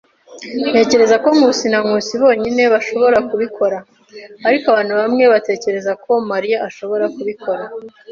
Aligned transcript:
Ntekereza 0.71 1.15
ko 1.23 1.27
Nkusi 1.35 1.65
na 1.69 1.79
Nkusi 1.85 2.13
bonyine 2.21 2.61
bashobora 2.73 3.17
kubikora. 3.29 3.77
Ariko, 4.47 4.65
abantu 4.69 4.93
bamwe 5.01 5.23
batekereza 5.33 5.91
ko 6.03 6.11
na 6.19 6.23
Mariya 6.31 6.57
ashobora 6.67 7.05
kubikora. 7.15 7.63